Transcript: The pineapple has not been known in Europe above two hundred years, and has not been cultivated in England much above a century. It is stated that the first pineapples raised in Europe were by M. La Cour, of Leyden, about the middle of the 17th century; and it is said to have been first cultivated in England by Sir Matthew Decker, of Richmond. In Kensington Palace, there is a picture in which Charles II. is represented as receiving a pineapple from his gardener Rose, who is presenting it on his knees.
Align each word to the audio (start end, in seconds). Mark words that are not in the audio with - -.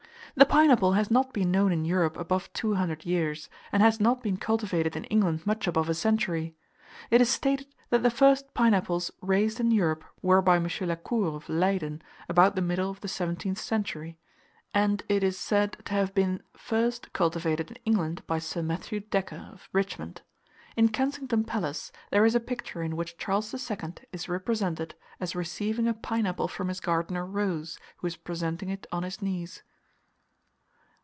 The 0.33 0.45
pineapple 0.45 0.93
has 0.93 1.11
not 1.11 1.33
been 1.33 1.51
known 1.51 1.73
in 1.73 1.83
Europe 1.83 2.15
above 2.15 2.51
two 2.53 2.75
hundred 2.75 3.05
years, 3.05 3.49
and 3.69 3.83
has 3.83 3.99
not 3.99 4.23
been 4.23 4.37
cultivated 4.37 4.95
in 4.95 5.03
England 5.05 5.45
much 5.45 5.67
above 5.67 5.89
a 5.89 5.93
century. 5.93 6.55
It 7.09 7.19
is 7.19 7.29
stated 7.29 7.67
that 7.89 8.01
the 8.01 8.09
first 8.09 8.53
pineapples 8.53 9.11
raised 9.19 9.59
in 9.59 9.71
Europe 9.71 10.05
were 10.21 10.41
by 10.41 10.55
M. 10.55 10.69
La 10.81 10.95
Cour, 10.95 11.35
of 11.35 11.49
Leyden, 11.49 12.01
about 12.29 12.55
the 12.55 12.61
middle 12.61 12.89
of 12.89 13.01
the 13.01 13.09
17th 13.09 13.57
century; 13.57 14.17
and 14.73 15.03
it 15.09 15.21
is 15.21 15.37
said 15.37 15.75
to 15.83 15.93
have 15.95 16.15
been 16.15 16.41
first 16.55 17.11
cultivated 17.11 17.69
in 17.69 17.77
England 17.83 18.25
by 18.25 18.39
Sir 18.39 18.61
Matthew 18.61 19.01
Decker, 19.01 19.49
of 19.51 19.67
Richmond. 19.73 20.21
In 20.77 20.87
Kensington 20.87 21.43
Palace, 21.43 21.91
there 22.09 22.25
is 22.25 22.35
a 22.35 22.39
picture 22.39 22.81
in 22.81 22.95
which 22.95 23.17
Charles 23.17 23.53
II. 23.53 23.93
is 24.13 24.29
represented 24.29 24.95
as 25.19 25.35
receiving 25.35 25.89
a 25.89 25.93
pineapple 25.93 26.47
from 26.47 26.69
his 26.69 26.79
gardener 26.79 27.25
Rose, 27.25 27.77
who 27.97 28.07
is 28.07 28.15
presenting 28.15 28.69
it 28.69 28.87
on 28.93 29.03
his 29.03 29.21
knees. 29.21 29.61